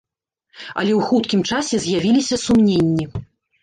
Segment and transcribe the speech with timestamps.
[0.79, 3.05] Але ў хуткім часе з'явіліся сумненні.